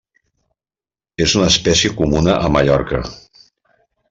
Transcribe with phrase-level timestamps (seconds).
[1.25, 3.03] És una espècie comuna a Mallorca.